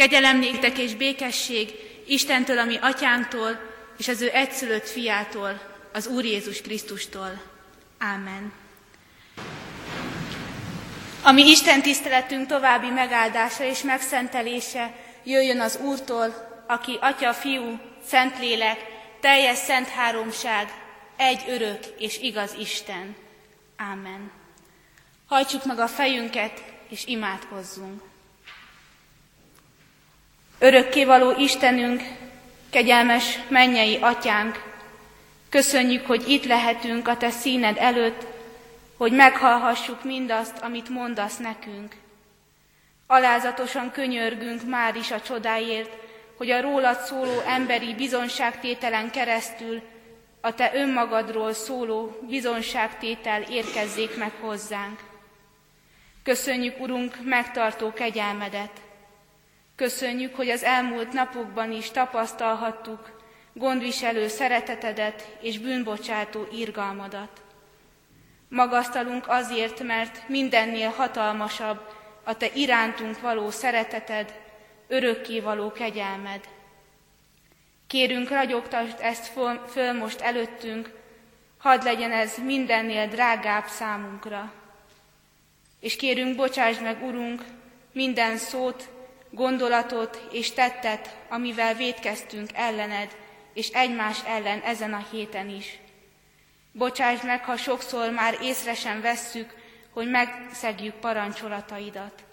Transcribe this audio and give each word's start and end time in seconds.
Kegyelem 0.00 0.38
néktek 0.38 0.78
és 0.78 0.94
békesség 0.94 1.74
Istentől, 2.06 2.58
ami 2.58 2.76
atyánktól, 2.80 3.60
és 3.98 4.08
az 4.08 4.20
ő 4.20 4.30
egyszülött 4.32 4.88
fiától, 4.88 5.60
az 5.92 6.06
Úr 6.06 6.24
Jézus 6.24 6.60
Krisztustól. 6.60 7.42
Ámen. 7.98 8.52
Ami 11.22 11.50
Isten 11.50 11.82
tiszteletünk 11.82 12.46
további 12.46 12.88
megáldása 12.88 13.64
és 13.64 13.82
megszentelése 13.82 14.94
jöjjön 15.24 15.60
az 15.60 15.78
Úrtól, 15.82 16.34
aki 16.66 16.98
Atya, 17.00 17.32
Fiú, 17.32 17.78
Szentlélek, 18.06 18.78
teljes 19.20 19.58
szent 19.58 19.88
háromság, 19.88 20.68
egy 21.16 21.44
örök 21.48 21.80
és 21.98 22.18
igaz 22.18 22.54
Isten. 22.58 23.16
Ámen. 23.76 24.30
Hajtsuk 25.26 25.64
meg 25.64 25.78
a 25.78 25.88
fejünket, 25.88 26.62
és 26.88 27.06
imádkozzunk. 27.06 28.09
Örökkévaló 30.62 31.34
Istenünk, 31.38 32.02
kegyelmes 32.70 33.38
mennyei 33.48 33.98
atyánk, 34.00 34.62
köszönjük, 35.48 36.06
hogy 36.06 36.28
itt 36.28 36.44
lehetünk 36.44 37.08
a 37.08 37.16
te 37.16 37.30
színed 37.30 37.76
előtt, 37.78 38.26
hogy 38.96 39.12
meghallhassuk 39.12 40.04
mindazt, 40.04 40.58
amit 40.58 40.88
mondasz 40.88 41.36
nekünk. 41.36 41.94
Alázatosan 43.06 43.90
könyörgünk 43.90 44.68
már 44.68 44.96
is 44.96 45.10
a 45.10 45.20
csodáért, 45.20 45.90
hogy 46.36 46.50
a 46.50 46.60
rólad 46.60 47.00
szóló 47.00 47.40
emberi 47.46 47.94
bizonságtételen 47.94 49.10
keresztül 49.10 49.82
a 50.40 50.54
te 50.54 50.70
önmagadról 50.74 51.52
szóló 51.52 52.18
bizonságtétel 52.28 53.42
érkezzék 53.42 54.16
meg 54.16 54.32
hozzánk. 54.40 55.00
Köszönjük, 56.22 56.80
Urunk, 56.80 57.16
megtartó 57.24 57.92
kegyelmedet. 57.92 58.70
Köszönjük, 59.80 60.34
hogy 60.34 60.48
az 60.48 60.62
elmúlt 60.62 61.12
napokban 61.12 61.72
is 61.72 61.90
tapasztalhattuk 61.90 63.20
gondviselő 63.52 64.28
szeretetedet 64.28 65.36
és 65.40 65.58
bűnbocsátó 65.58 66.46
irgalmadat. 66.52 67.42
Magasztalunk 68.48 69.28
azért, 69.28 69.82
mert 69.82 70.28
mindennél 70.28 70.88
hatalmasabb 70.88 71.80
a 72.24 72.36
Te 72.36 72.46
irántunk 72.54 73.20
való 73.20 73.50
szereteted, 73.50 74.40
örökké 74.88 75.40
való 75.40 75.72
kegyelmed. 75.72 76.40
Kérünk, 77.86 78.28
ragyogtasd 78.28 78.96
ezt 79.00 79.32
föl, 79.66 79.92
most 79.92 80.20
előttünk, 80.20 80.90
hadd 81.58 81.84
legyen 81.84 82.12
ez 82.12 82.34
mindennél 82.44 83.06
drágább 83.06 83.66
számunkra. 83.66 84.52
És 85.78 85.96
kérünk, 85.96 86.36
bocsásd 86.36 86.82
meg, 86.82 87.02
Urunk, 87.02 87.44
minden 87.92 88.36
szót, 88.36 88.88
gondolatot 89.30 90.28
és 90.32 90.52
tettet, 90.52 91.16
amivel 91.28 91.74
védkeztünk 91.74 92.50
ellened, 92.54 93.16
és 93.54 93.68
egymás 93.68 94.24
ellen 94.26 94.60
ezen 94.60 94.92
a 94.92 95.06
héten 95.10 95.48
is. 95.48 95.78
Bocsáss 96.72 97.22
meg, 97.22 97.44
ha 97.44 97.56
sokszor 97.56 98.10
már 98.10 98.38
észre 98.42 98.74
sem 98.74 99.00
vesszük, 99.00 99.54
hogy 99.92 100.10
megszegjük 100.10 100.94
parancsolataidat. 100.94 102.24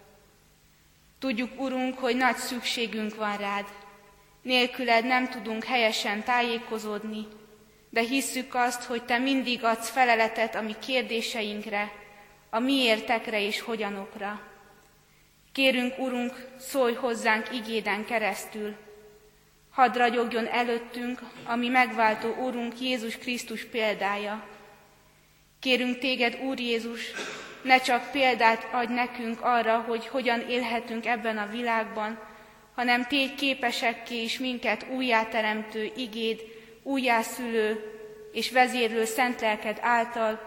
Tudjuk, 1.20 1.62
Urunk, 1.62 1.98
hogy 1.98 2.16
nagy 2.16 2.36
szükségünk 2.36 3.16
van 3.16 3.38
rád. 3.38 3.66
Nélküled 4.42 5.06
nem 5.06 5.30
tudunk 5.30 5.64
helyesen 5.64 6.24
tájékozódni, 6.24 7.28
de 7.90 8.02
hisszük 8.02 8.56
azt, 8.56 8.84
hogy 8.84 9.04
Te 9.04 9.18
mindig 9.18 9.64
adsz 9.64 9.90
feleletet 9.90 10.56
a 10.56 10.62
mi 10.62 10.76
kérdéseinkre, 10.80 11.92
a 12.50 12.60
miértekre 12.60 13.42
és 13.42 13.62
hogyanokra. 13.62 14.42
Kérünk, 15.58 16.00
Urunk, 16.00 16.48
szólj 16.58 16.94
hozzánk 16.94 17.54
igéden 17.54 18.06
keresztül. 18.06 18.76
Hadd 19.72 19.98
ragyogjon 19.98 20.48
előttünk, 20.48 21.20
ami 21.46 21.68
megváltó 21.68 22.36
Úrunk 22.36 22.80
Jézus 22.82 23.18
Krisztus 23.18 23.66
példája. 23.66 24.48
Kérünk 25.60 25.98
téged, 25.98 26.40
Úr 26.44 26.60
Jézus, 26.60 27.02
ne 27.62 27.80
csak 27.80 28.12
példát 28.12 28.68
adj 28.72 28.94
nekünk 28.94 29.42
arra, 29.42 29.80
hogy 29.80 30.08
hogyan 30.08 30.50
élhetünk 30.50 31.06
ebben 31.06 31.38
a 31.38 31.50
világban, 31.52 32.20
hanem 32.76 33.08
tégy 33.08 33.36
képesekké 33.36 34.24
is 34.24 34.40
minket 34.40 34.86
újjáteremtő 34.90 35.92
igéd, 35.96 36.42
újjászülő 36.84 37.94
és 38.32 38.52
vezérlő 38.52 39.06
szent 39.06 39.42
lelked 39.42 39.78
által, 39.82 40.40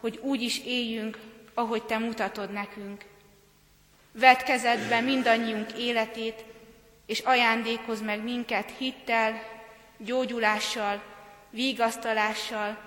hogy 0.00 0.18
úgy 0.22 0.42
is 0.42 0.64
éljünk, 0.64 1.18
ahogy 1.54 1.82
te 1.82 1.98
mutatod 1.98 2.52
nekünk. 2.52 3.07
Vedd 4.18 4.44
kezedbe 4.44 5.00
mindannyiunk 5.00 5.72
életét, 5.72 6.44
és 7.06 7.20
ajándékozz 7.20 8.00
meg 8.00 8.22
minket 8.22 8.72
hittel, 8.78 9.42
gyógyulással, 9.96 11.02
vigasztalással, 11.50 12.78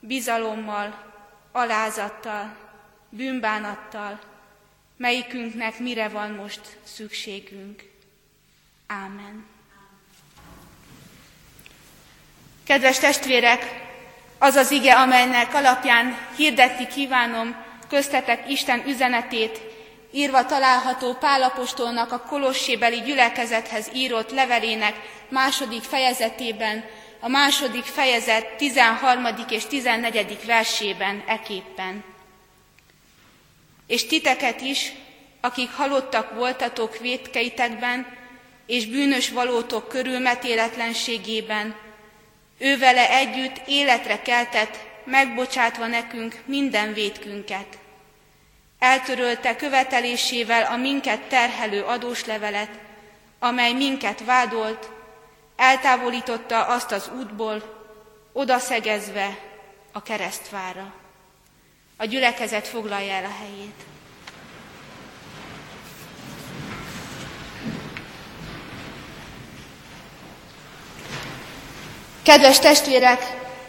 bizalommal, 0.00 1.12
alázattal, 1.52 2.56
bűnbánattal, 3.08 4.20
melyikünknek 4.96 5.78
mire 5.78 6.08
van 6.08 6.30
most 6.30 6.60
szükségünk. 6.82 7.82
Ámen. 8.86 9.46
Kedves 12.64 12.98
testvérek, 12.98 13.62
az 14.38 14.54
az 14.54 14.70
ige, 14.70 14.94
amelynek 14.94 15.54
alapján 15.54 16.16
hirdetni 16.36 16.86
kívánom 16.86 17.56
köztetek 17.88 18.50
Isten 18.50 18.86
üzenetét, 18.86 19.73
írva 20.14 20.46
található 20.46 21.14
Pálapostolnak 21.14 22.12
a 22.12 22.20
Kolossébeli 22.20 23.00
gyülekezethez 23.00 23.90
írott 23.94 24.30
levelének 24.30 24.94
második 25.28 25.82
fejezetében, 25.82 26.84
a 27.20 27.28
második 27.28 27.84
fejezet 27.84 28.56
13. 28.56 29.26
és 29.48 29.66
14. 29.66 30.38
versében 30.46 31.24
eképpen. 31.26 32.04
És 33.86 34.06
titeket 34.06 34.60
is, 34.60 34.92
akik 35.40 35.70
halottak 35.70 36.34
voltatok 36.34 36.98
vétkeitekben, 36.98 38.06
és 38.66 38.86
bűnös 38.86 39.30
valótok 39.30 39.88
körülmetéletlenségében, 39.88 41.76
ővele 42.58 43.10
együtt 43.10 43.60
életre 43.66 44.22
keltett, 44.22 44.78
megbocsátva 45.04 45.86
nekünk 45.86 46.42
minden 46.46 46.92
vétkünket 46.92 47.66
Eltörölte 48.84 49.56
követelésével 49.56 50.62
a 50.62 50.76
minket 50.76 51.20
terhelő 51.20 51.82
adóslevelet, 51.82 52.68
amely 53.38 53.72
minket 53.72 54.24
vádolt, 54.24 54.90
eltávolította 55.56 56.66
azt 56.66 56.92
az 56.92 57.10
útból, 57.18 57.62
odaszegezve 58.32 59.38
a 59.92 60.02
keresztvára. 60.02 60.92
A 61.96 62.04
gyülekezet 62.04 62.68
foglalja 62.68 63.12
el 63.12 63.24
a 63.24 63.34
helyét. 63.38 63.84
Kedves 72.22 72.58
testvérek, 72.58 73.22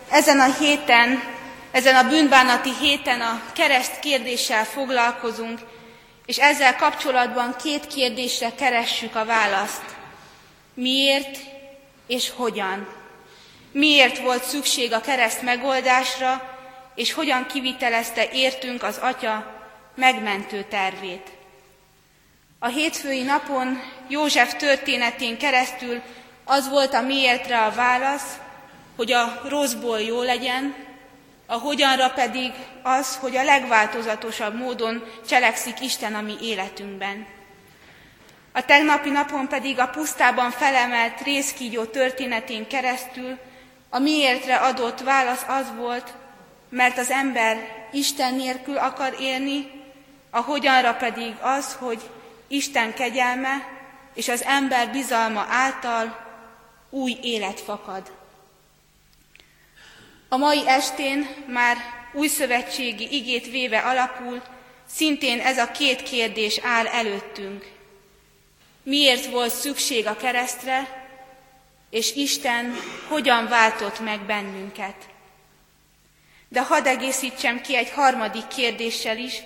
ezen 0.09 0.39
a 0.39 0.53
héten 0.53 1.34
ezen 1.75 1.95
a 1.95 2.09
bűnbánati 2.09 2.71
héten 2.79 3.21
a 3.21 3.41
kereszt 3.53 3.99
kérdéssel 3.99 4.65
foglalkozunk, 4.65 5.59
és 6.25 6.37
ezzel 6.37 6.75
kapcsolatban 6.75 7.55
két 7.63 7.87
kérdésre 7.87 8.51
keressük 8.55 9.15
a 9.15 9.25
választ. 9.25 9.83
Miért 10.73 11.37
és 12.07 12.31
hogyan? 12.35 12.87
Miért 13.71 14.17
volt 14.17 14.43
szükség 14.43 14.93
a 14.93 15.01
kereszt 15.01 15.41
megoldásra, 15.41 16.57
és 16.95 17.13
hogyan 17.13 17.45
kivitelezte 17.45 18.29
értünk 18.31 18.83
az 18.83 18.97
Atya 18.97 19.61
megmentő 19.95 20.65
tervét? 20.69 21.31
A 22.59 22.67
hétfői 22.67 23.23
napon 23.23 23.81
József 24.07 24.55
történetén 24.55 25.37
keresztül 25.37 26.01
az 26.45 26.69
volt 26.69 26.93
a 26.93 27.01
miértre 27.01 27.61
a 27.61 27.71
válasz, 27.71 28.37
hogy 28.95 29.11
a 29.11 29.41
rosszból 29.47 30.01
jó 30.01 30.21
legyen, 30.21 30.84
a 31.45 31.53
hogyanra 31.53 32.09
pedig 32.09 32.51
az, 32.83 33.15
hogy 33.15 33.35
a 33.35 33.43
legváltozatosabb 33.43 34.57
módon 34.57 35.03
cselekszik 35.27 35.81
Isten 35.81 36.15
a 36.15 36.21
mi 36.21 36.35
életünkben. 36.41 37.27
A 38.53 38.65
tegnapi 38.65 39.09
napon 39.09 39.47
pedig 39.47 39.79
a 39.79 39.87
pusztában 39.87 40.51
felemelt 40.51 41.21
részkígyó 41.21 41.83
történetén 41.83 42.67
keresztül 42.67 43.37
a 43.89 43.99
miértre 43.99 44.55
adott 44.55 44.99
válasz 44.99 45.45
az 45.47 45.65
volt, 45.77 46.13
mert 46.69 46.97
az 46.97 47.09
ember 47.09 47.57
Isten 47.91 48.33
nélkül 48.33 48.77
akar 48.77 49.15
élni, 49.19 49.71
a 50.29 50.41
hogyanra 50.41 50.93
pedig 50.93 51.35
az, 51.41 51.73
hogy 51.73 52.09
Isten 52.47 52.93
kegyelme 52.93 53.67
és 54.13 54.27
az 54.27 54.43
ember 54.43 54.91
bizalma 54.91 55.45
által 55.49 56.17
új 56.89 57.17
élet 57.21 57.59
fakad. 57.59 58.11
A 60.29 60.37
mai 60.37 60.67
estén 60.67 61.27
már 61.47 61.77
új 62.13 62.27
szövetségi 62.27 63.15
igét 63.15 63.51
véve 63.51 63.79
alapul, 63.79 64.41
szintén 64.89 65.39
ez 65.39 65.57
a 65.57 65.71
két 65.71 66.03
kérdés 66.03 66.59
áll 66.63 66.87
előttünk. 66.87 67.73
miért 68.83 69.25
volt 69.25 69.53
szükség 69.53 70.07
a 70.07 70.15
keresztre, 70.15 71.03
és 71.89 72.15
Isten 72.15 72.75
hogyan 73.07 73.47
váltott 73.47 73.99
meg 73.99 74.25
bennünket. 74.25 74.95
De 76.49 76.61
hadd 76.61 76.87
egészítsem 76.87 77.61
ki 77.61 77.75
egy 77.75 77.89
harmadik 77.89 78.47
kérdéssel 78.47 79.17
is, 79.17 79.41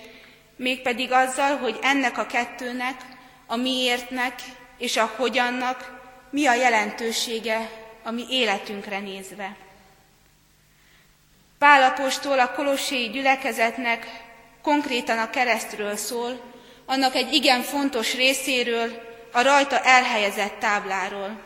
mégpedig 0.56 1.12
azzal, 1.12 1.56
hogy 1.56 1.78
ennek 1.82 2.18
a 2.18 2.26
kettőnek, 2.26 3.00
a 3.46 3.56
miértnek 3.56 4.34
és 4.78 4.96
a 4.96 5.12
hogyannak 5.16 6.00
mi 6.30 6.46
a 6.46 6.54
jelentősége 6.54 7.70
a 8.02 8.10
mi 8.10 8.24
életünkre 8.30 8.98
nézve. 8.98 9.56
Pálapostól 11.60 12.38
a 12.38 12.52
kolosséi 12.52 13.08
gyülekezetnek 13.08 14.06
konkrétan 14.62 15.18
a 15.18 15.30
keresztről 15.30 15.96
szól, 15.96 16.40
annak 16.86 17.14
egy 17.14 17.32
igen 17.32 17.62
fontos 17.62 18.14
részéről, 18.14 18.90
a 19.32 19.42
rajta 19.42 19.80
elhelyezett 19.80 20.58
tábláról. 20.58 21.40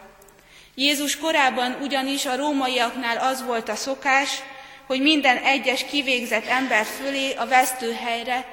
Jézus 0.74 1.18
korában 1.18 1.76
ugyanis 1.80 2.26
a 2.26 2.36
rómaiaknál 2.36 3.16
az 3.16 3.44
volt 3.44 3.68
a 3.68 3.74
szokás, 3.74 4.42
hogy 4.86 5.00
minden 5.00 5.36
egyes 5.36 5.84
kivégzett 5.84 6.46
ember 6.46 6.84
fölé 6.84 7.32
a 7.32 7.46
vesztőhelyre 7.46 8.46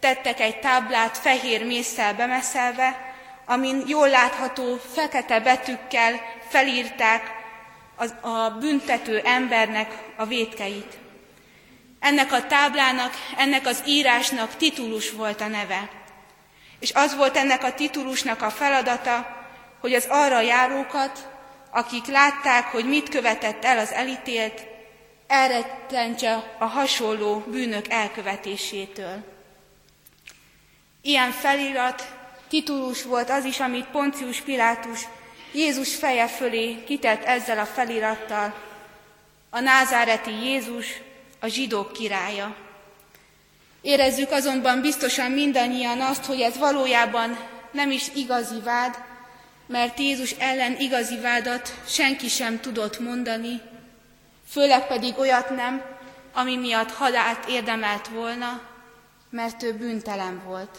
tettek 0.00 0.40
egy 0.40 0.60
táblát 0.60 1.18
fehér 1.18 1.66
mészsel 1.66 2.14
bemeszelve, 2.14 3.14
amin 3.46 3.82
jól 3.86 4.08
látható 4.08 4.80
fekete 4.94 5.40
betűkkel 5.40 6.20
felírták 6.48 7.22
az, 7.96 8.14
a 8.20 8.50
büntető 8.60 9.20
embernek 9.24 9.98
a 10.16 10.26
vétkeit. 10.26 11.06
Ennek 12.00 12.32
a 12.32 12.46
táblának, 12.46 13.14
ennek 13.36 13.66
az 13.66 13.82
írásnak 13.86 14.56
titulus 14.56 15.10
volt 15.10 15.40
a 15.40 15.46
neve. 15.46 15.90
És 16.78 16.92
az 16.92 17.16
volt 17.16 17.36
ennek 17.36 17.64
a 17.64 17.74
titulusnak 17.74 18.42
a 18.42 18.50
feladata, 18.50 19.36
hogy 19.80 19.94
az 19.94 20.06
arra 20.08 20.40
járókat, 20.40 21.28
akik 21.70 22.06
látták, 22.06 22.64
hogy 22.64 22.88
mit 22.88 23.08
követett 23.08 23.64
el 23.64 23.78
az 23.78 23.92
elítélt, 23.92 24.66
elrettentse 25.26 26.56
a 26.58 26.64
hasonló 26.64 27.44
bűnök 27.46 27.88
elkövetésétől. 27.88 29.24
Ilyen 31.02 31.30
felirat, 31.30 32.16
titulus 32.48 33.02
volt 33.02 33.30
az 33.30 33.44
is, 33.44 33.60
amit 33.60 33.86
Poncius 33.86 34.40
Pilátus 34.40 35.00
Jézus 35.52 35.94
feje 35.94 36.26
fölé 36.26 36.84
kitett 36.84 37.24
ezzel 37.24 37.58
a 37.58 37.66
felirattal, 37.66 38.54
a 39.50 39.60
názáreti 39.60 40.30
Jézus, 40.30 40.86
a 41.40 41.46
zsidók 41.46 41.92
királya. 41.92 42.56
Érezzük 43.80 44.30
azonban 44.30 44.80
biztosan 44.80 45.30
mindannyian 45.30 46.00
azt, 46.00 46.24
hogy 46.24 46.40
ez 46.40 46.58
valójában 46.58 47.38
nem 47.70 47.90
is 47.90 48.08
igazi 48.14 48.60
vád, 48.60 48.96
mert 49.66 49.98
Jézus 49.98 50.30
ellen 50.30 50.76
igazi 50.78 51.20
vádat 51.20 51.72
senki 51.86 52.28
sem 52.28 52.60
tudott 52.60 52.98
mondani, 52.98 53.60
főleg 54.48 54.86
pedig 54.86 55.18
olyat 55.18 55.50
nem, 55.50 55.82
ami 56.32 56.56
miatt 56.56 56.92
halált 56.92 57.48
érdemelt 57.48 58.08
volna, 58.08 58.60
mert 59.30 59.62
ő 59.62 59.72
bűntelen 59.72 60.42
volt. 60.44 60.78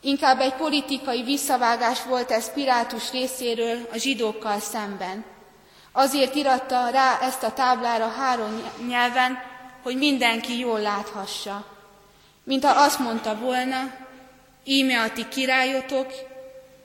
Inkább 0.00 0.40
egy 0.40 0.54
politikai 0.54 1.22
visszavágás 1.22 2.04
volt 2.04 2.30
ez 2.30 2.52
Pilátus 2.52 3.10
részéről 3.10 3.88
a 3.92 3.96
zsidókkal 3.96 4.60
szemben. 4.60 5.24
Azért 5.92 6.34
iratta 6.34 6.88
rá 6.88 7.18
ezt 7.20 7.42
a 7.42 7.52
táblára 7.52 8.08
három 8.08 8.62
nyelven, 8.88 9.38
hogy 9.84 9.96
mindenki 9.96 10.58
jól 10.58 10.80
láthassa. 10.80 11.66
Mint 12.44 12.64
ha 12.64 12.82
azt 12.82 12.98
mondta 12.98 13.38
volna, 13.38 13.94
íme 14.64 15.00
a 15.00 15.12
ti 15.12 15.28
királyotok, 15.28 16.12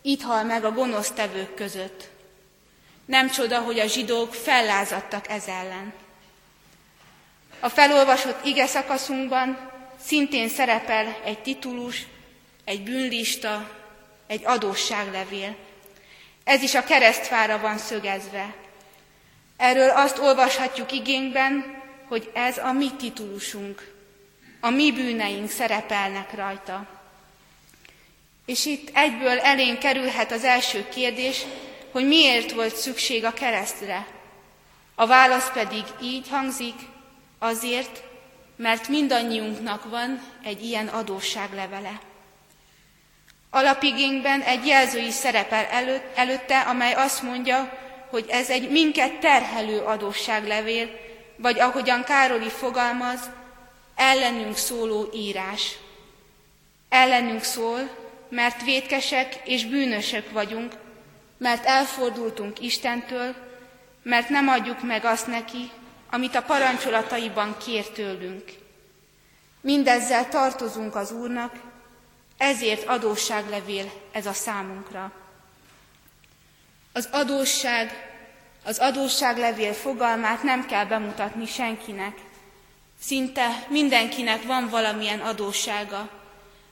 itt 0.01 0.21
hal 0.21 0.43
meg 0.43 0.63
a 0.63 0.71
gonosz 0.71 1.11
tevők 1.11 1.53
között. 1.53 2.09
Nem 3.05 3.29
csoda, 3.29 3.59
hogy 3.59 3.79
a 3.79 3.85
zsidók 3.85 4.33
fellázadtak 4.33 5.29
ez 5.29 5.43
ellen. 5.47 5.93
A 7.59 7.69
felolvasott 7.69 8.45
ige 8.45 8.65
szakaszunkban 8.65 9.71
szintén 10.03 10.49
szerepel 10.49 11.17
egy 11.23 11.39
titulus, 11.39 12.05
egy 12.65 12.83
bűnlista, 12.83 13.69
egy 14.27 14.41
adósságlevél. 14.45 15.55
Ez 16.43 16.61
is 16.61 16.75
a 16.75 16.83
keresztfára 16.83 17.59
van 17.59 17.77
szögezve. 17.77 18.55
Erről 19.57 19.89
azt 19.89 20.17
olvashatjuk 20.17 20.91
igényben, 20.91 21.78
hogy 22.09 22.29
ez 22.33 22.57
a 22.57 22.71
mi 22.71 22.91
titulusunk, 22.97 23.93
a 24.59 24.69
mi 24.69 24.91
bűneink 24.91 25.49
szerepelnek 25.49 26.35
rajta. 26.35 26.87
És 28.45 28.65
itt 28.65 28.89
egyből 28.93 29.39
elénk 29.39 29.79
kerülhet 29.79 30.31
az 30.31 30.43
első 30.43 30.87
kérdés, 30.89 31.45
hogy 31.91 32.07
miért 32.07 32.51
volt 32.51 32.75
szükség 32.75 33.25
a 33.25 33.33
keresztre. 33.33 34.07
A 34.95 35.07
válasz 35.07 35.51
pedig 35.51 35.83
így 36.01 36.29
hangzik, 36.29 36.75
azért, 37.39 38.03
mert 38.55 38.87
mindannyiunknak 38.87 39.89
van 39.89 40.21
egy 40.43 40.63
ilyen 40.63 40.87
adósságlevele. 40.87 41.99
Alapigényben 43.49 44.41
egy 44.41 44.65
jelző 44.65 44.99
is 44.99 45.13
szerepel 45.13 45.65
előtt, 45.65 46.17
előtte, 46.17 46.59
amely 46.59 46.93
azt 46.93 47.21
mondja, 47.21 47.77
hogy 48.09 48.25
ez 48.29 48.49
egy 48.49 48.69
minket 48.69 49.19
terhelő 49.19 49.79
adósságlevél, 49.79 51.08
vagy 51.41 51.59
ahogyan 51.59 52.03
Károli 52.03 52.49
fogalmaz, 52.49 53.29
ellenünk 53.95 54.57
szóló 54.57 55.09
írás. 55.13 55.77
Ellenünk 56.89 57.43
szól, 57.43 57.89
mert 58.29 58.63
vétkesek 58.63 59.41
és 59.45 59.65
bűnösök 59.65 60.31
vagyunk, 60.31 60.73
mert 61.37 61.65
elfordultunk 61.65 62.59
Istentől, 62.61 63.35
mert 64.03 64.29
nem 64.29 64.47
adjuk 64.47 64.83
meg 64.83 65.05
azt 65.05 65.27
neki, 65.27 65.71
amit 66.09 66.35
a 66.35 66.41
parancsolataiban 66.41 67.55
kér 67.65 67.85
tőlünk. 67.87 68.43
Mindezzel 69.61 70.29
tartozunk 70.29 70.95
az 70.95 71.11
Úrnak, 71.11 71.53
ezért 72.37 72.87
adósságlevél 72.87 73.91
ez 74.11 74.25
a 74.25 74.33
számunkra. 74.33 75.11
Az 76.93 77.09
adósság, 77.11 78.08
az 78.69 78.77
adósságlevél 78.77 79.73
fogalmát 79.73 80.43
nem 80.43 80.65
kell 80.65 80.85
bemutatni 80.85 81.45
senkinek. 81.45 82.17
Szinte 83.01 83.65
mindenkinek 83.67 84.43
van 84.43 84.69
valamilyen 84.69 85.19
adóssága. 85.19 86.09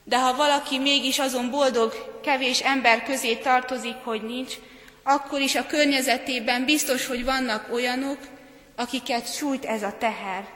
De 0.04 0.20
ha 0.20 0.36
valaki 0.36 0.78
mégis 0.78 1.20
azon 1.20 1.50
boldog, 1.50 2.20
kevés 2.24 2.60
ember 2.60 3.04
közé 3.04 3.36
tartozik, 3.36 3.96
hogy 4.04 4.22
nincs, 4.22 4.54
akkor 5.04 5.40
is 5.40 5.56
a 5.56 5.66
környezetében 5.66 6.66
biztos, 6.66 7.06
hogy 7.06 7.26
vannak 7.26 7.74
olyanok, 7.74 8.18
akiket 8.76 9.36
sújt 9.36 9.66
ez 9.66 9.84
a 9.84 9.96
teher. 9.98 10.48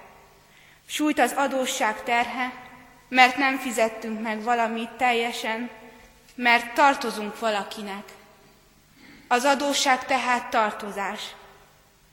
Sújt 0.88 1.19
az 1.19 1.33
adósság 1.36 2.03
terhe, 2.03 2.53
mert 3.10 3.38
nem 3.38 3.57
fizettünk 3.57 4.21
meg 4.21 4.43
valamit 4.43 4.89
teljesen, 4.89 5.69
mert 6.36 6.74
tartozunk 6.74 7.39
valakinek. 7.39 8.03
Az 9.31 9.45
adósság 9.45 10.05
tehát 10.05 10.50
tartozás. 10.50 11.21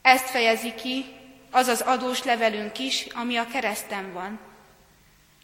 Ezt 0.03 0.31
fejezi 0.31 0.75
ki 0.75 1.05
az 1.51 1.69
az 1.69 1.81
adós 1.81 2.23
levelünk 2.23 2.79
is, 2.79 3.07
ami 3.15 3.37
a 3.37 3.47
kereszten 3.53 4.13
van. 4.13 4.39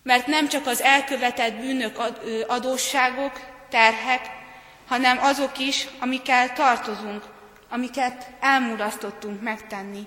Mert 0.03 0.27
nem 0.27 0.49
csak 0.49 0.67
az 0.67 0.83
elkövetett 0.83 1.55
bűnök 1.55 1.99
adósságok, 2.47 3.41
terhek, 3.69 4.31
hanem 4.89 5.19
azok 5.19 5.59
is, 5.59 5.89
amikkel 6.01 6.53
tartozunk, 6.53 7.25
amiket 7.69 8.31
elmulasztottunk 8.41 9.43
megtenni. 9.43 10.07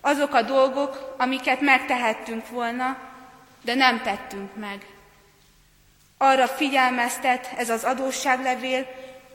Azok 0.00 0.34
a 0.34 0.42
dolgok, 0.42 1.14
amiket 1.18 1.60
megtehettünk 1.60 2.48
volna, 2.48 2.98
de 3.62 3.74
nem 3.74 4.02
tettünk 4.02 4.56
meg. 4.56 4.86
Arra 6.18 6.46
figyelmeztet 6.48 7.52
ez 7.56 7.70
az 7.70 7.84
adósságlevél, 7.84 8.86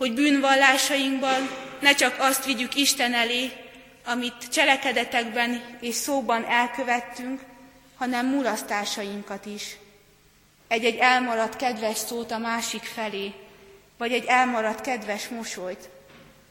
hogy 0.01 0.13
bűnvallásainkban 0.13 1.49
ne 1.79 1.95
csak 1.95 2.15
azt 2.19 2.45
vigyük 2.45 2.75
Isten 2.75 3.13
elé, 3.13 3.51
amit 4.05 4.49
cselekedetekben 4.51 5.77
és 5.79 5.95
szóban 5.95 6.45
elkövettünk, 6.45 7.41
hanem 7.95 8.27
mulasztásainkat 8.27 9.45
is. 9.45 9.77
Egy-egy 10.67 10.95
elmaradt 10.95 11.55
kedves 11.55 11.97
szót 11.97 12.31
a 12.31 12.37
másik 12.37 12.83
felé, 12.83 13.33
vagy 13.97 14.11
egy 14.11 14.25
elmaradt 14.25 14.81
kedves 14.81 15.27
mosolyt, 15.27 15.89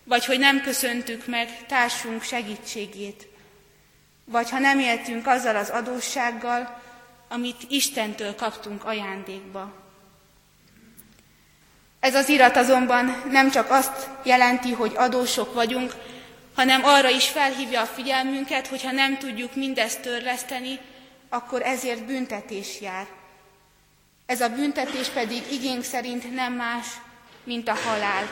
vagy 0.05 0.25
hogy 0.25 0.39
nem 0.39 0.61
köszöntük 0.61 1.27
meg 1.27 1.67
társunk 1.67 2.23
segítségét, 2.23 3.29
vagy 4.25 4.51
ha 4.51 4.59
nem 4.59 4.79
éltünk 4.79 5.27
azzal 5.27 5.57
az 5.57 5.71
adóssággal, 5.71 6.81
amit 7.29 7.63
Istentől 7.69 8.35
kaptunk 8.35 8.85
ajándékba. 8.85 9.73
Ez 12.01 12.15
az 12.15 12.29
irat 12.29 12.57
azonban 12.57 13.23
nem 13.31 13.51
csak 13.51 13.71
azt 13.71 14.09
jelenti, 14.23 14.73
hogy 14.73 14.93
adósok 14.97 15.55
vagyunk, 15.55 15.95
hanem 16.55 16.85
arra 16.85 17.09
is 17.09 17.29
felhívja 17.29 17.81
a 17.81 17.87
figyelmünket, 17.87 18.67
hogy 18.67 18.83
ha 18.83 18.91
nem 18.91 19.19
tudjuk 19.19 19.55
mindezt 19.55 20.01
törleszteni, 20.01 20.79
akkor 21.29 21.63
ezért 21.63 22.05
büntetés 22.05 22.81
jár. 22.81 23.07
Ez 24.27 24.41
a 24.41 24.49
büntetés 24.49 25.09
pedig 25.09 25.53
igénk 25.53 25.83
szerint 25.83 26.35
nem 26.35 26.53
más, 26.53 26.87
mint 27.45 27.69
a 27.69 27.75
halál. 27.75 28.29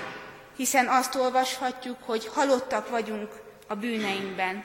hiszen 0.57 0.87
azt 0.87 1.15
olvashatjuk, 1.15 1.97
hogy 2.01 2.27
halottak 2.35 2.89
vagyunk 2.89 3.31
a 3.67 3.75
bűneinkben. 3.75 4.65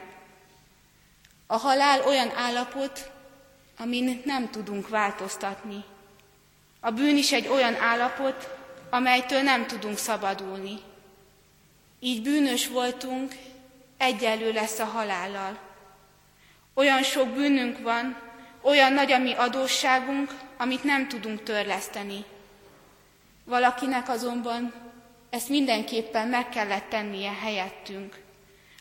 A 1.48 1.58
halál 1.58 2.02
olyan 2.02 2.32
állapot, 2.36 3.12
amin 3.80 4.22
nem 4.26 4.50
tudunk 4.50 4.90
változtatni. 4.90 5.84
A 6.80 6.92
bűn 6.92 7.18
is 7.18 7.32
egy 7.32 7.48
olyan 7.48 7.76
állapot, 7.76 8.50
amelytől 8.94 9.42
nem 9.42 9.68
tudunk 9.68 9.98
szabadulni. 9.98 10.80
Így 12.00 12.22
bűnös 12.22 12.68
voltunk, 12.68 13.34
egyenlő 13.98 14.52
lesz 14.52 14.80
a 14.80 14.86
halállal. 14.86 15.58
Olyan 16.74 17.04
sok 17.04 17.28
bűnünk 17.28 17.80
van, 17.82 18.18
olyan 18.62 18.94
nagy 18.94 19.12
a 19.12 19.18
mi 19.18 19.34
adósságunk, 19.34 20.32
amit 20.58 20.84
nem 20.84 21.08
tudunk 21.08 21.44
törleszteni. 21.44 22.24
Valakinek 23.44 24.10
azonban 24.10 24.74
ezt 25.30 25.50
mindenképpen 25.50 26.28
meg 26.28 26.50
kellett 26.50 26.90
tennie 26.90 27.32
helyettünk. 27.32 28.20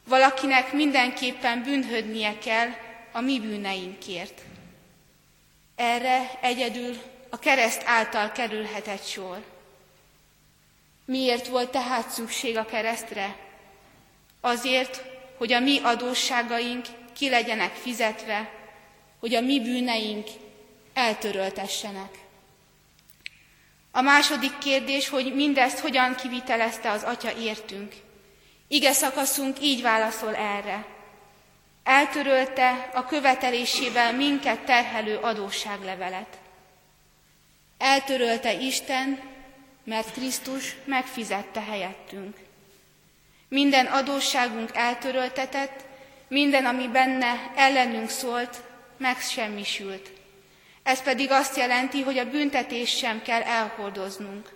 Valakinek 0.04 0.72
mindenképpen 0.72 1.62
bűnhödnie 1.62 2.38
kell 2.38 2.68
a 3.12 3.20
mi 3.20 3.40
bűneinkért. 3.40 4.40
Erre 5.76 6.38
egyedül 6.40 6.96
a 7.30 7.38
kereszt 7.38 7.82
által 7.86 8.32
kerülhetett 8.32 9.04
sor. 9.06 9.51
Miért 11.04 11.46
volt 11.46 11.70
tehát 11.70 12.10
szükség 12.10 12.56
a 12.56 12.64
keresztre? 12.64 13.36
Azért, 14.40 15.02
hogy 15.38 15.52
a 15.52 15.60
mi 15.60 15.78
adósságaink 15.82 16.86
ki 17.16 17.28
legyenek 17.28 17.74
fizetve, 17.74 18.50
hogy 19.20 19.34
a 19.34 19.40
mi 19.40 19.60
bűneink 19.60 20.26
eltöröltessenek. 20.94 22.18
A 23.90 24.00
második 24.00 24.58
kérdés, 24.58 25.08
hogy 25.08 25.34
mindezt 25.34 25.78
hogyan 25.78 26.14
kivitelezte 26.14 26.90
az 26.90 27.02
Atya 27.02 27.32
értünk. 27.38 27.92
Ige 28.68 28.92
szakaszunk 28.92 29.56
így 29.62 29.82
válaszol 29.82 30.34
erre. 30.34 30.86
Eltörölte 31.84 32.90
a 32.94 33.04
követelésével 33.04 34.12
minket 34.12 34.60
terhelő 34.60 35.16
adósságlevelet. 35.16 36.38
Eltörölte 37.78 38.52
Isten, 38.52 39.31
mert 39.84 40.12
Krisztus 40.12 40.76
megfizette 40.84 41.60
helyettünk. 41.60 42.36
Minden 43.48 43.86
adósságunk 43.86 44.70
eltöröltetett, 44.74 45.84
minden, 46.28 46.66
ami 46.66 46.88
benne 46.88 47.52
ellenünk 47.56 48.08
szólt, 48.08 48.60
megsemmisült. 48.96 50.10
Ez 50.82 51.02
pedig 51.02 51.30
azt 51.30 51.56
jelenti, 51.56 52.02
hogy 52.02 52.18
a 52.18 52.30
büntetés 52.30 52.96
sem 52.96 53.22
kell 53.22 53.42
elhordoznunk. 53.42 54.52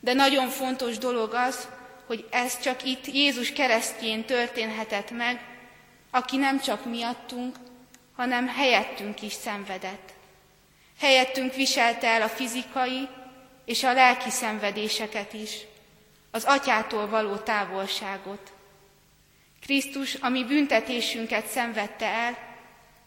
De 0.00 0.12
nagyon 0.12 0.48
fontos 0.48 0.98
dolog 0.98 1.34
az, 1.34 1.68
hogy 2.06 2.26
ez 2.30 2.60
csak 2.60 2.84
itt 2.84 3.06
Jézus 3.06 3.52
keresztjén 3.52 4.24
történhetett 4.24 5.10
meg, 5.10 5.44
aki 6.10 6.36
nem 6.36 6.60
csak 6.60 6.84
miattunk, 6.84 7.56
hanem 8.16 8.48
helyettünk 8.48 9.22
is 9.22 9.32
szenvedett. 9.32 10.12
Helyettünk 11.00 11.54
viselte 11.54 12.06
el 12.08 12.22
a 12.22 12.28
fizikai 12.28 13.08
és 13.66 13.84
a 13.84 13.92
lelki 13.92 14.30
szenvedéseket 14.30 15.32
is, 15.32 15.58
az 16.30 16.44
atyától 16.44 17.08
való 17.08 17.36
távolságot. 17.36 18.52
Krisztus, 19.60 20.14
ami 20.14 20.44
büntetésünket 20.44 21.46
szenvedte 21.46 22.06
el, 22.06 22.38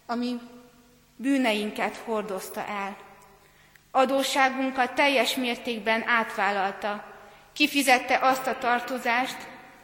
ami 0.06 0.40
bűneinket 1.16 1.96
hordozta 1.96 2.66
el. 2.66 2.98
Adósságunkat 3.92 4.94
teljes 4.94 5.36
mértékben 5.36 6.08
átvállalta, 6.08 7.14
kifizette 7.54 8.18
azt 8.22 8.48
a 8.48 8.58
tartozást, 8.58 9.38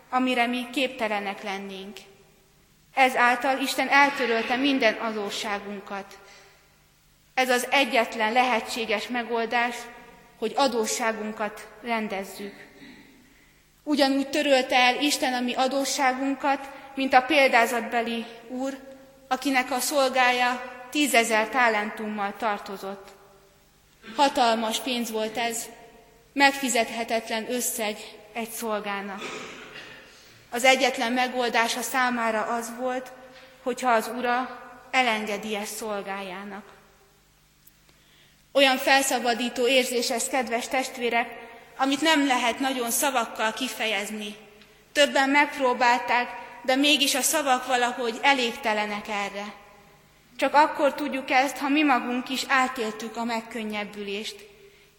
amire 0.09 0.47
mi 0.47 0.69
képtelenek 0.71 1.43
lennénk. 1.43 1.97
Ezáltal 2.93 3.59
Isten 3.59 3.87
eltörölte 3.87 4.55
minden 4.55 4.93
adósságunkat. 4.93 6.17
Ez 7.33 7.49
az 7.49 7.67
egyetlen 7.71 8.31
lehetséges 8.31 9.07
megoldás, 9.07 9.75
hogy 10.39 10.53
adósságunkat 10.55 11.67
rendezzük. 11.81 12.53
Ugyanúgy 13.83 14.29
törölte 14.29 14.75
el 14.75 15.01
Isten 15.01 15.33
a 15.33 15.39
mi 15.39 15.53
adósságunkat, 15.53 16.69
mint 16.95 17.13
a 17.13 17.21
példázatbeli 17.21 18.25
úr, 18.47 18.77
akinek 19.27 19.71
a 19.71 19.79
szolgája 19.79 20.73
tízezer 20.89 21.49
talentummal 21.49 22.33
tartozott. 22.37 23.07
Hatalmas 24.15 24.79
pénz 24.79 25.11
volt 25.11 25.37
ez, 25.37 25.65
megfizethetetlen 26.33 27.51
összeg 27.51 27.97
egy 28.33 28.49
szolgának. 28.49 29.21
Az 30.49 30.63
egyetlen 30.63 31.11
megoldása 31.11 31.81
számára 31.81 32.41
az 32.41 32.71
volt, 32.77 33.11
hogyha 33.63 33.91
az 33.91 34.11
ura 34.17 34.59
elengedi 34.91 35.55
ezt 35.55 35.75
szolgájának. 35.75 36.74
Olyan 38.55 38.77
felszabadító 38.77 39.67
érzés 39.67 40.11
ez, 40.11 40.27
kedves 40.27 40.67
testvérek, 40.67 41.29
amit 41.77 42.01
nem 42.01 42.27
lehet 42.27 42.59
nagyon 42.59 42.91
szavakkal 42.91 43.53
kifejezni. 43.53 44.35
Többen 44.91 45.29
megpróbálták, 45.29 46.29
de 46.63 46.75
mégis 46.75 47.15
a 47.15 47.21
szavak 47.21 47.67
valahogy 47.67 48.19
elégtelenek 48.21 49.07
erre. 49.07 49.53
Csak 50.37 50.53
akkor 50.53 50.93
tudjuk 50.93 51.31
ezt, 51.31 51.57
ha 51.57 51.69
mi 51.69 51.83
magunk 51.83 52.29
is 52.29 52.43
átéltük 52.47 53.17
a 53.17 53.23
megkönnyebbülést, 53.23 54.35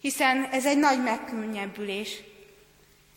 hiszen 0.00 0.48
ez 0.52 0.66
egy 0.66 0.78
nagy 0.78 1.02
megkönnyebbülés. 1.02 2.10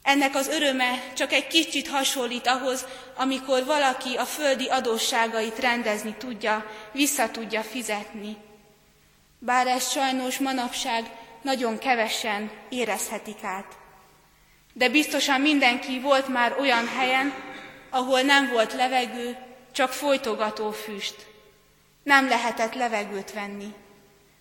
Ennek 0.03 0.35
az 0.35 0.47
öröme 0.47 1.03
csak 1.13 1.31
egy 1.31 1.47
kicsit 1.47 1.87
hasonlít 1.87 2.47
ahhoz, 2.47 2.85
amikor 3.15 3.65
valaki 3.65 4.15
a 4.15 4.25
földi 4.25 4.67
adósságait 4.67 5.59
rendezni 5.59 6.15
tudja, 6.17 6.65
vissza 6.91 7.31
tudja 7.31 7.61
fizetni. 7.61 8.37
Bár 9.39 9.67
ezt 9.67 9.91
sajnos 9.91 10.39
manapság 10.39 11.11
nagyon 11.41 11.77
kevesen 11.77 12.51
érezhetik 12.69 13.43
át. 13.43 13.77
De 14.73 14.89
biztosan 14.89 15.41
mindenki 15.41 15.99
volt 15.99 16.27
már 16.27 16.55
olyan 16.59 16.87
helyen, 16.87 17.33
ahol 17.89 18.21
nem 18.21 18.49
volt 18.51 18.73
levegő, 18.73 19.37
csak 19.71 19.91
folytogató 19.91 20.71
füst. 20.71 21.25
Nem 22.03 22.27
lehetett 22.27 22.73
levegőt 22.73 23.33
venni. 23.33 23.73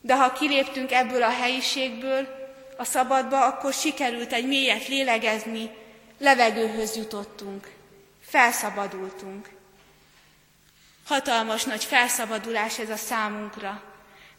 De 0.01 0.17
ha 0.17 0.33
kiléptünk 0.33 0.93
ebből 0.93 1.23
a 1.23 1.31
helyiségből, 1.31 2.37
a 2.77 2.85
szabadba, 2.85 3.45
akkor 3.45 3.73
sikerült 3.73 4.33
egy 4.33 4.47
mélyet 4.47 4.89
lélegezni, 4.89 5.71
levegőhöz 6.19 6.97
jutottunk, 6.97 7.71
felszabadultunk. 8.23 9.49
Hatalmas 11.07 11.65
nagy 11.65 11.85
felszabadulás 11.85 12.79
ez 12.79 12.91
a 12.91 12.97
számunkra. 12.97 13.88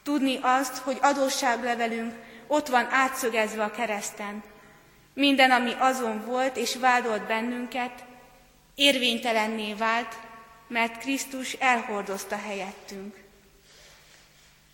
Tudni 0.03 0.39
azt, 0.41 0.77
hogy 0.77 0.97
adósságlevelünk 1.01 2.13
ott 2.47 2.67
van 2.67 2.87
átszögezve 2.91 3.63
a 3.63 3.71
kereszten. 3.71 4.43
Minden, 5.13 5.51
ami 5.51 5.73
azon 5.77 6.25
volt 6.25 6.57
és 6.57 6.75
vádolt 6.75 7.27
bennünket, 7.27 8.03
érvénytelenné 8.75 9.73
vált, 9.73 10.15
mert 10.67 10.97
Krisztus 10.97 11.53
elhordozta 11.53 12.37
helyettünk. 12.37 13.15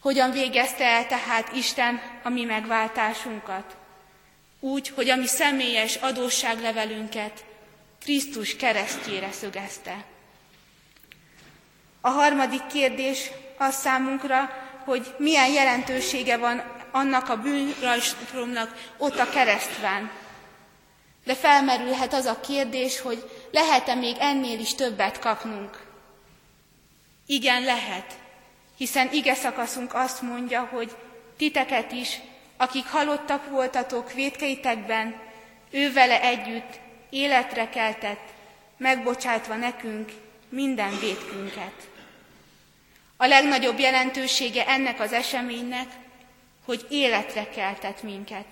Hogyan 0.02 0.32
végezte 0.32 0.84
el 0.84 1.08
tehát 1.08 1.56
Isten 1.56 2.02
a 2.24 2.30
mi 2.30 2.44
megváltásunkat? 2.44 3.76
Úgy, 4.60 4.90
hogy 4.90 5.10
a 5.10 5.16
mi 5.16 5.28
személyes 5.28 5.96
adósságlevelünket 5.96 7.46
Krisztus 8.02 8.56
keresztjére 8.56 9.32
szögezte. 9.32 10.06
A 12.02 12.10
harmadik 12.10 12.68
kérdés 12.68 13.32
az 13.58 13.76
számunkra, 13.76 14.50
hogy 14.86 15.16
milyen 15.18 15.52
jelentősége 15.52 16.38
van 16.38 16.64
annak 16.92 17.30
a 17.30 17.42
bűnrajstromnak 17.42 18.94
ott 18.98 19.20
a 19.20 19.30
keresztván. 19.30 20.12
De 21.24 21.36
felmerülhet 21.36 22.14
az 22.14 22.26
a 22.26 22.40
kérdés, 22.40 23.00
hogy 23.00 23.30
lehet-e 23.52 23.96
még 23.96 24.16
ennél 24.20 24.60
is 24.60 24.76
többet 24.76 25.20
kapnunk? 25.20 25.84
Igen, 27.26 27.64
lehet, 27.64 28.14
hiszen 28.78 29.10
ige 29.12 29.34
szakaszunk 29.34 29.94
azt 29.94 30.22
mondja, 30.22 30.70
hogy 30.72 30.96
titeket 31.38 31.92
is, 31.92 32.20
akik 32.58 32.86
halottak 32.86 33.50
voltatok 33.50 34.14
védkeitekben, 34.14 35.22
ő 35.72 35.94
vele 35.94 36.22
együtt 36.22 36.80
életre 37.10 37.70
keltett, 37.70 38.34
megbocsátva 38.78 39.56
nekünk 39.56 40.12
minden 40.50 41.00
védkünket. 41.00 41.95
A 43.18 43.26
legnagyobb 43.26 43.80
jelentősége 43.80 44.68
ennek 44.68 45.00
az 45.00 45.14
eseménynek, 45.14 45.88
hogy 46.66 46.86
életre 46.90 47.50
keltett 47.50 48.04
minket. 48.04 48.46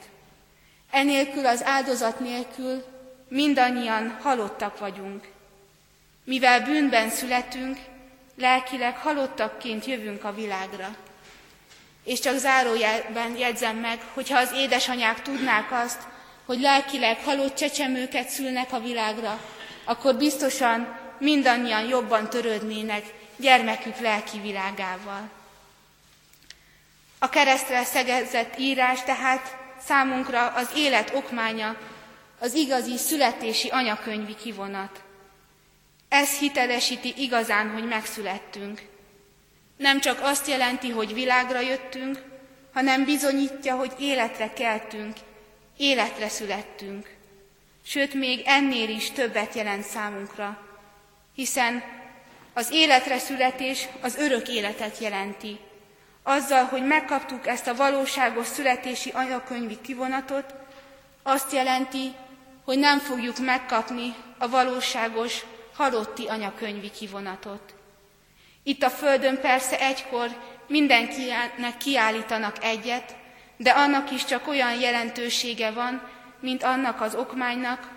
Enélkül 0.91 1.45
az 1.45 1.63
áldozat 1.63 2.19
nélkül 2.19 2.85
mindannyian 3.27 4.17
halottak 4.21 4.79
vagyunk. 4.79 5.27
Mivel 6.23 6.61
bűnben 6.61 7.09
születünk, 7.09 7.77
lelkileg 8.37 8.97
halottakként 8.97 9.85
jövünk 9.85 10.23
a 10.23 10.33
világra. 10.33 10.95
És 12.03 12.19
csak 12.19 12.37
zárójelben 12.37 13.37
jegyzem 13.37 13.77
meg, 13.77 13.99
hogyha 14.13 14.37
az 14.37 14.51
édesanyák 14.55 15.21
tudnák 15.21 15.71
azt, 15.71 16.01
hogy 16.45 16.59
lelkileg 16.59 17.17
halott 17.23 17.55
csecsemőket 17.55 18.29
szülnek 18.29 18.71
a 18.73 18.79
világra, 18.79 19.39
akkor 19.83 20.15
biztosan 20.15 20.99
mindannyian 21.19 21.87
jobban 21.87 22.29
törődnének 22.29 23.03
gyermekük 23.37 23.97
lelki 23.99 24.39
világával. 24.39 25.29
A 27.19 27.29
keresztre 27.29 27.83
szegezett 27.83 28.59
írás 28.59 29.03
tehát 29.03 29.57
számunkra 29.85 30.47
az 30.47 30.69
élet 30.75 31.13
okmánya, 31.13 31.77
az 32.39 32.53
igazi 32.53 32.97
születési 32.97 33.69
anyakönyvi 33.69 34.35
kivonat. 34.35 35.01
Ez 36.09 36.37
hitelesíti 36.37 37.13
igazán, 37.17 37.71
hogy 37.71 37.87
megszülettünk. 37.87 38.81
Nem 39.77 39.99
csak 39.99 40.19
azt 40.21 40.47
jelenti, 40.47 40.89
hogy 40.89 41.13
világra 41.13 41.59
jöttünk, 41.59 42.23
hanem 42.73 43.05
bizonyítja, 43.05 43.75
hogy 43.75 43.91
életre 43.99 44.53
keltünk, 44.53 45.15
életre 45.77 46.29
születtünk. 46.29 47.15
Sőt, 47.85 48.13
még 48.13 48.41
ennél 48.45 48.89
is 48.89 49.11
többet 49.11 49.53
jelent 49.53 49.83
számunkra, 49.83 50.67
hiszen 51.35 51.83
az 52.53 52.71
életre 52.71 53.17
születés 53.17 53.87
az 54.01 54.17
örök 54.17 54.49
életet 54.49 54.97
jelenti. 54.97 55.59
Azzal, 56.23 56.63
hogy 56.63 56.85
megkaptuk 56.85 57.47
ezt 57.47 57.67
a 57.67 57.75
valóságos 57.75 58.47
születési 58.47 59.09
anyakönyvi 59.09 59.77
kivonatot, 59.81 60.53
azt 61.23 61.51
jelenti, 61.51 62.13
hogy 62.65 62.79
nem 62.79 62.99
fogjuk 62.99 63.37
megkapni 63.37 64.15
a 64.37 64.49
valóságos 64.49 65.45
halotti 65.75 66.27
anyakönyvi 66.27 66.91
kivonatot. 66.91 67.73
Itt 68.63 68.83
a 68.83 68.89
Földön 68.89 69.39
persze 69.41 69.79
egykor 69.79 70.29
mindenkinek 70.67 71.77
kiállítanak 71.77 72.63
egyet, 72.63 73.15
de 73.57 73.69
annak 73.71 74.11
is 74.11 74.25
csak 74.25 74.47
olyan 74.47 74.79
jelentősége 74.79 75.71
van, 75.71 76.09
mint 76.39 76.63
annak 76.63 77.01
az 77.01 77.15
okmánynak, 77.15 77.89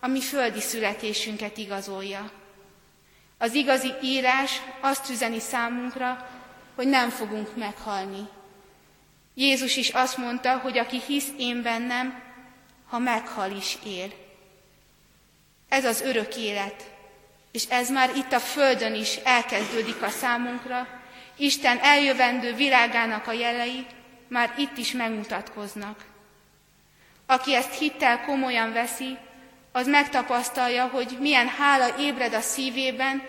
ami 0.00 0.20
földi 0.20 0.60
születésünket 0.60 1.56
igazolja. 1.56 2.30
Az 3.38 3.54
igazi 3.54 3.92
írás 4.02 4.60
azt 4.80 5.10
üzeni 5.10 5.40
számunkra, 5.40 6.28
hogy 6.74 6.86
nem 6.86 7.10
fogunk 7.10 7.56
meghalni. 7.56 8.28
Jézus 9.34 9.76
is 9.76 9.88
azt 9.88 10.16
mondta, 10.16 10.58
hogy 10.58 10.78
aki 10.78 11.00
hisz 11.06 11.28
én 11.38 11.62
bennem, 11.62 12.22
ha 12.88 12.98
meghal 12.98 13.50
is 13.50 13.78
él. 13.86 14.12
Ez 15.68 15.84
az 15.84 16.00
örök 16.00 16.36
élet, 16.36 16.90
és 17.52 17.64
ez 17.68 17.90
már 17.90 18.16
itt 18.16 18.32
a 18.32 18.38
Földön 18.40 18.94
is 18.94 19.16
elkezdődik 19.16 20.02
a 20.02 20.08
számunkra, 20.08 21.02
Isten 21.36 21.78
eljövendő 21.78 22.54
világának 22.54 23.26
a 23.26 23.32
jelei 23.32 23.86
már 24.28 24.54
itt 24.56 24.76
is 24.76 24.92
megmutatkoznak. 24.92 26.04
Aki 27.26 27.54
ezt 27.54 27.78
hittel 27.78 28.20
komolyan 28.20 28.72
veszi, 28.72 29.18
az 29.76 29.86
megtapasztalja, 29.86 30.86
hogy 30.86 31.16
milyen 31.20 31.48
hála 31.48 31.98
ébred 31.98 32.34
a 32.34 32.40
szívében, 32.40 33.22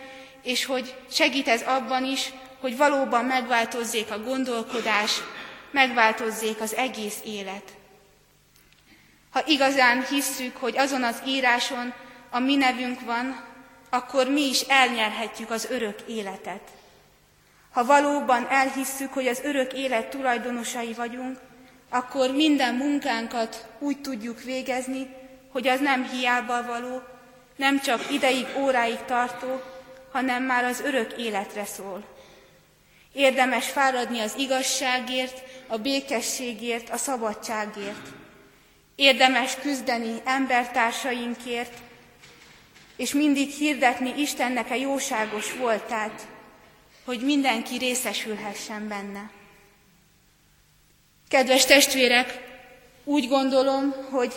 és 0.44 0.66
hogy 0.66 0.96
segít 1.12 1.48
ez 1.48 1.62
abban 1.62 2.04
is, 2.04 2.34
hogy 2.60 2.78
valóban 2.78 3.26
megváltozzék 3.26 4.12
a 4.12 4.20
gondolkodás, 4.20 5.12
megváltozzék 5.72 6.62
az 6.62 6.76
egész 6.76 7.18
élet. 7.26 7.64
Ha 9.32 9.42
igazán 9.46 10.06
hisszük, 10.06 10.58
hogy 10.58 10.78
azon 10.78 11.04
az 11.04 11.22
íráson 11.28 11.94
a 12.30 12.40
mi 12.40 12.56
nevünk 12.56 13.02
van, 13.02 13.44
akkor 13.90 14.28
mi 14.28 14.42
is 14.42 14.62
elnyerhetjük 14.62 15.50
az 15.50 15.68
örök 15.70 16.00
életet. 16.08 16.70
Ha 17.72 17.86
valóban 17.86 18.48
elhisszük, 18.50 19.14
hogy 19.14 19.28
az 19.28 19.42
örök 19.44 19.74
élet 19.74 20.10
tulajdonosai 20.10 20.94
vagyunk, 20.94 21.40
akkor 21.90 22.32
minden 22.32 22.76
munkánkat 22.76 23.68
úgy 23.80 24.02
tudjuk 24.02 24.42
végezni, 24.42 25.24
hogy 25.56 25.68
az 25.68 25.80
nem 25.80 26.10
hiába 26.10 26.64
való, 26.64 27.02
nem 27.56 27.80
csak 27.80 28.12
ideig, 28.12 28.48
óráig 28.58 28.98
tartó, 29.06 29.62
hanem 30.12 30.44
már 30.44 30.64
az 30.64 30.80
örök 30.82 31.14
életre 31.18 31.66
szól. 31.66 32.04
Érdemes 33.14 33.70
fáradni 33.70 34.20
az 34.20 34.34
igazságért, 34.38 35.42
a 35.68 35.78
békességért, 35.78 36.90
a 36.90 36.98
szabadságért. 36.98 38.08
Érdemes 38.96 39.56
küzdeni 39.56 40.22
embertársainkért, 40.26 41.74
és 42.96 43.14
mindig 43.14 43.50
hirdetni 43.50 44.14
Istennek 44.18 44.72
a 44.72 44.76
jóságos 44.76 45.54
voltát, 45.54 46.28
hogy 47.06 47.20
mindenki 47.20 47.78
részesülhessen 47.78 48.88
benne. 48.88 49.32
Kedves 51.28 51.66
testvérek, 51.66 52.42
úgy 53.04 53.28
gondolom, 53.28 53.96
hogy 54.12 54.34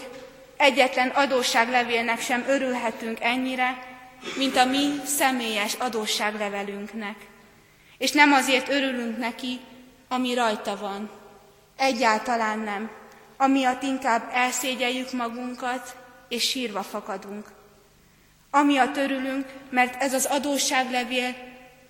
egyetlen 0.58 1.08
adósságlevélnek 1.08 2.20
sem 2.20 2.44
örülhetünk 2.48 3.20
ennyire, 3.20 3.78
mint 4.36 4.56
a 4.56 4.64
mi 4.64 5.00
személyes 5.04 5.74
adósságlevelünknek. 5.74 7.16
És 7.98 8.12
nem 8.12 8.32
azért 8.32 8.68
örülünk 8.68 9.18
neki, 9.18 9.60
ami 10.08 10.34
rajta 10.34 10.76
van. 10.76 11.10
Egyáltalán 11.76 12.58
nem. 12.58 12.90
Amiatt 13.36 13.82
inkább 13.82 14.30
elszégyeljük 14.32 15.12
magunkat, 15.12 15.96
és 16.28 16.48
sírva 16.48 16.82
fakadunk. 16.82 17.46
Amiatt 18.50 18.96
örülünk, 18.96 19.46
mert 19.70 20.02
ez 20.02 20.14
az 20.14 20.24
adósságlevél 20.24 21.34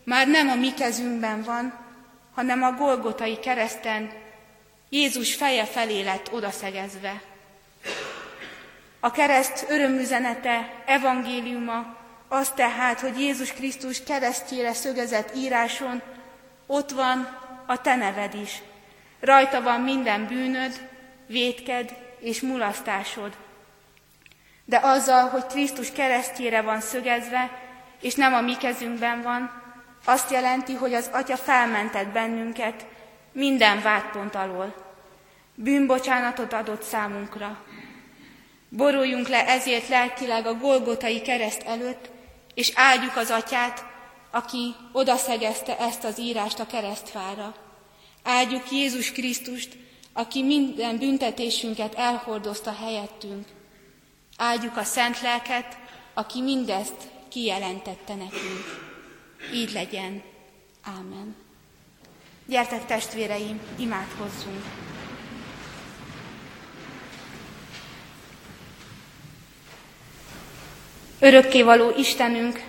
már 0.04 0.28
nem 0.28 0.48
a 0.48 0.54
mi 0.54 0.74
kezünkben 0.74 1.42
van, 1.42 1.86
hanem 2.34 2.62
a 2.62 2.72
Golgotai 2.72 3.38
kereszten 3.38 4.12
Jézus 4.88 5.34
feje 5.34 5.64
felé 5.64 6.02
lett 6.02 6.32
odaszegezve. 6.32 7.22
A 9.00 9.10
kereszt 9.10 9.66
örömüzenete, 9.68 10.82
evangéliuma 10.86 11.96
az 12.28 12.50
tehát, 12.50 13.00
hogy 13.00 13.20
Jézus 13.20 13.52
Krisztus 13.52 14.02
keresztjére 14.02 14.72
szögezett 14.72 15.36
íráson 15.36 16.02
ott 16.66 16.90
van 16.90 17.38
a 17.66 17.80
te 17.80 17.96
neved 17.96 18.34
is. 18.34 18.62
Rajta 19.20 19.62
van 19.62 19.80
minden 19.80 20.26
bűnöd, 20.26 20.88
vétked 21.26 21.96
és 22.18 22.40
mulasztásod. 22.40 23.36
De 24.64 24.80
azzal, 24.82 25.28
hogy 25.28 25.46
Krisztus 25.46 25.92
keresztjére 25.92 26.62
van 26.62 26.80
szögezve, 26.80 27.50
és 28.00 28.14
nem 28.14 28.34
a 28.34 28.40
mi 28.40 28.56
kezünkben 28.56 29.22
van, 29.22 29.62
azt 30.04 30.30
jelenti, 30.30 30.74
hogy 30.74 30.94
az 30.94 31.10
Atya 31.12 31.36
felmentett 31.36 32.06
bennünket 32.08 32.86
minden 33.32 33.82
vádpont 33.82 34.34
alól. 34.34 34.74
Bűnbocsánatot 35.54 36.52
adott 36.52 36.82
számunkra. 36.82 37.58
Boruljunk 38.68 39.28
le 39.28 39.46
ezért 39.46 39.88
lelkileg 39.88 40.46
a 40.46 40.54
Golgotai 40.54 41.22
kereszt 41.22 41.62
előtt, 41.62 42.10
és 42.54 42.72
áldjuk 42.74 43.16
az 43.16 43.30
Atyát, 43.30 43.84
aki 44.30 44.74
odaszegezte 44.92 45.78
ezt 45.78 46.04
az 46.04 46.18
írást 46.18 46.58
a 46.58 46.66
keresztfára. 46.66 47.54
Áldjuk 48.22 48.70
Jézus 48.70 49.12
Krisztust, 49.12 49.76
aki 50.12 50.42
minden 50.42 50.98
büntetésünket 50.98 51.94
elhordozta 51.94 52.72
helyettünk. 52.72 53.46
Áldjuk 54.36 54.76
a 54.76 54.84
Szent 54.84 55.20
Lelket, 55.20 55.78
aki 56.14 56.40
mindezt 56.40 57.08
kijelentette 57.28 58.14
nekünk. 58.14 58.90
Így 59.54 59.72
legyen. 59.72 60.22
Ámen. 60.82 61.36
Gyertek 62.46 62.86
testvéreim, 62.86 63.60
imádkozzunk! 63.78 64.64
Örökkévaló 71.20 71.92
Istenünk, 71.96 72.60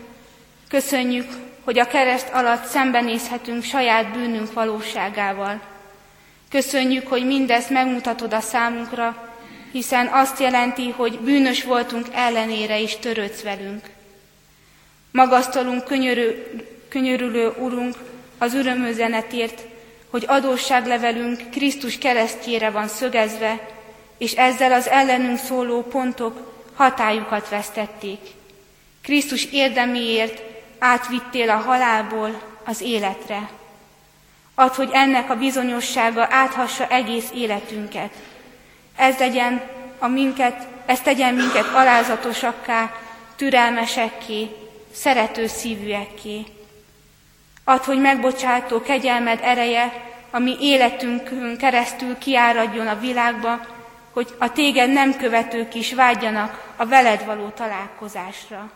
köszönjük, 0.68 1.28
hogy 1.64 1.80
a 1.80 1.88
kereszt 1.88 2.30
alatt 2.34 2.66
szembenézhetünk 2.66 3.64
saját 3.64 4.12
bűnünk 4.12 4.54
valóságával. 4.54 5.62
Köszönjük, 6.50 7.08
hogy 7.08 7.26
mindezt 7.26 7.70
megmutatod 7.70 8.34
a 8.34 8.40
számunkra, 8.40 9.36
hiszen 9.72 10.08
azt 10.08 10.40
jelenti, 10.40 10.90
hogy 10.90 11.20
bűnös 11.20 11.64
voltunk 11.64 12.08
ellenére 12.14 12.80
is 12.80 12.96
törődsz 12.96 13.42
velünk. 13.42 13.90
Magasztalunk 15.12 15.84
könyörű, 15.84 16.30
könyörülő 16.90 17.54
Urunk 17.60 17.96
az 18.38 18.54
örömözenetért, 18.54 19.62
hogy 20.10 20.24
adósságlevelünk 20.28 21.50
Krisztus 21.52 21.98
keresztjére 21.98 22.70
van 22.70 22.88
szögezve, 22.88 23.68
és 24.18 24.34
ezzel 24.34 24.72
az 24.72 24.88
ellenünk 24.88 25.38
szóló 25.38 25.84
pontok 25.84 26.64
hatájukat 26.76 27.50
vesztették. 27.50 28.20
Krisztus 29.02 29.46
érdemiért 29.52 30.42
átvittél 30.80 31.50
a 31.50 31.58
halálból 31.58 32.42
az 32.66 32.82
életre. 32.82 33.50
Add, 34.56 34.76
hogy 34.76 34.90
ennek 34.92 35.30
a 35.30 35.36
bizonyossága 35.36 36.28
áthassa 36.30 36.88
egész 36.88 37.30
életünket. 37.34 38.14
Ez 38.96 39.18
legyen 39.18 39.62
a 40.00 40.08
minket, 40.08 40.68
ez 40.86 41.02
tegyen 41.02 41.34
minket 41.34 41.66
alázatosakká, 41.74 42.96
türelmesekké, 43.36 44.50
szerető 44.94 45.48
szívűekké. 45.48 46.46
Add, 47.64 47.84
hogy 47.84 48.00
megbocsátó 48.00 48.82
kegyelmed 48.82 49.40
ereje, 49.42 50.08
ami 50.32 50.58
életünkön 50.60 51.58
keresztül 51.58 52.18
kiáradjon 52.18 52.88
a 52.88 53.00
világba, 53.00 53.60
hogy 54.14 54.36
a 54.38 54.52
téged 54.52 54.90
nem 54.90 55.18
követők 55.18 55.76
is 55.76 55.94
vágyjanak 55.94 56.74
a 56.76 56.86
veled 56.86 57.26
való 57.26 57.48
találkozásra. 57.48 58.72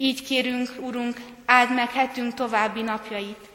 Így 0.00 0.22
kérünk, 0.22 0.74
Urunk, 0.80 1.20
áld 1.44 1.74
meg 1.74 1.90
hetünk 1.90 2.34
további 2.34 2.82
napjait. 2.82 3.48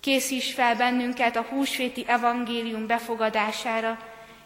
Készíts 0.00 0.52
fel 0.52 0.76
bennünket 0.76 1.36
a 1.36 1.42
húsvéti 1.42 2.04
evangélium 2.06 2.86
befogadására 2.86 3.98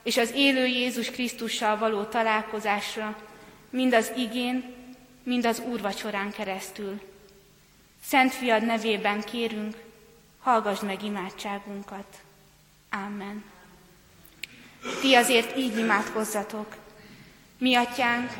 és 0.02 0.16
az 0.16 0.32
élő 0.34 0.66
Jézus 0.66 1.10
Krisztussal 1.10 1.78
való 1.78 2.02
találkozásra, 2.02 3.16
mind 3.70 3.94
az 3.94 4.12
igén, 4.16 4.74
mind 5.22 5.46
az 5.46 5.62
úrvacsorán 5.66 6.30
keresztül. 6.30 7.00
Szent 8.04 8.32
Fiad 8.32 8.64
nevében 8.64 9.20
kérünk, 9.20 9.76
hallgass 10.40 10.80
meg 10.80 11.02
imádságunkat. 11.02 12.16
Amen. 12.90 13.44
Ti 15.00 15.14
azért 15.14 15.56
így 15.56 15.78
imádkozzatok. 15.78 16.76
Mi 17.58 17.74
atyánk, 17.74 18.30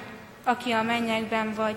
aki 0.45 0.71
a 0.71 0.83
mennyekben 0.83 1.55
vagy, 1.55 1.77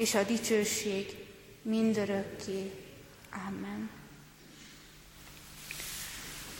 és 0.00 0.14
a 0.14 0.22
dicsőség 0.22 1.06
mindörökké. 1.62 2.70
Amen. 3.48 3.90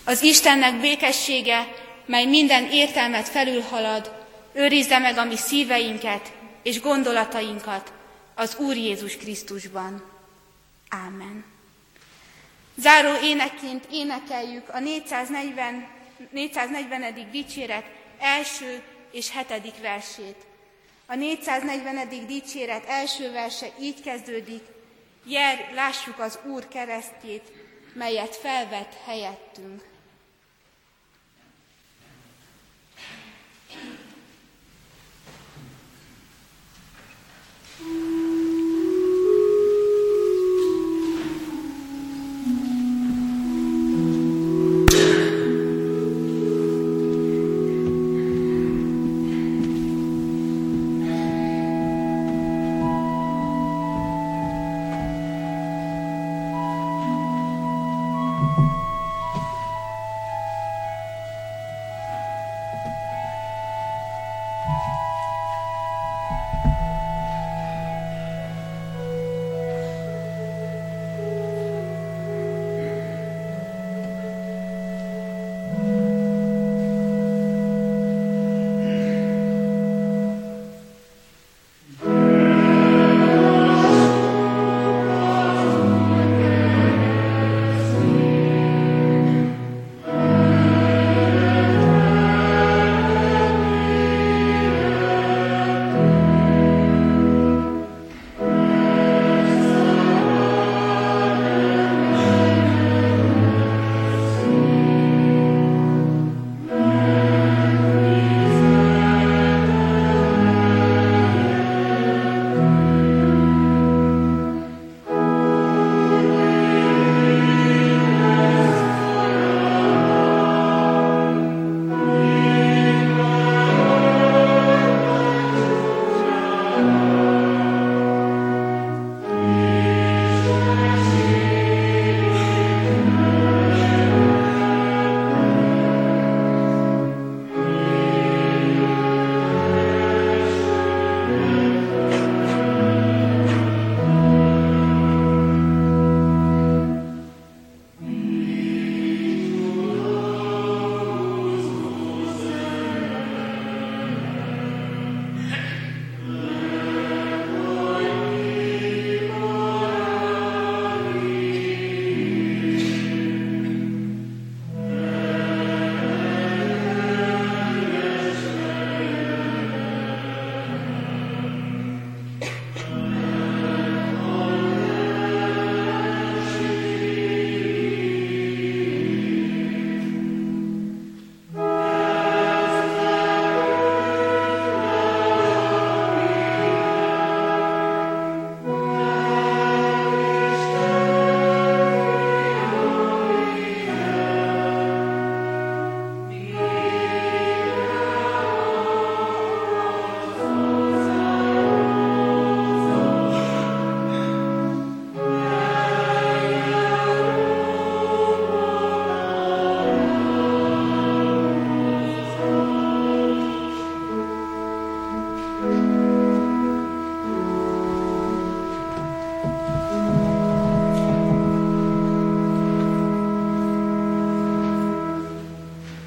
Az 0.05 0.23
Istennek 0.23 0.81
békessége, 0.81 1.69
mely 2.07 2.27
minden 2.27 2.71
értelmet 2.71 3.29
felülhalad, 3.29 4.27
őrizze 4.53 4.99
meg 4.99 5.17
a 5.19 5.25
mi 5.25 5.37
szíveinket 5.37 6.33
és 6.63 6.81
gondolatainkat 6.81 7.93
az 8.35 8.57
Úr 8.57 8.77
Jézus 8.77 9.17
Krisztusban. 9.17 10.03
Ámen. 10.89 11.45
Záró 12.77 13.23
énekként 13.23 13.85
énekeljük 13.91 14.69
a 14.69 14.79
440, 14.79 15.89
440. 16.31 17.31
dicséret 17.31 17.85
első 18.19 18.83
és 19.11 19.31
hetedik 19.31 19.81
versét. 19.81 20.49
A 21.11 21.15
440. 21.15 22.27
dicséret 22.27 22.85
első 22.87 23.33
verse 23.33 23.67
így 23.81 24.03
kezdődik, 24.03 24.63
Jer, 25.27 25.73
lássuk 25.75 26.19
az 26.19 26.39
Úr 26.47 26.69
keresztjét, 26.69 27.53
melyet 27.95 28.37
felvett 28.37 28.95
helyettünk. 29.05 29.90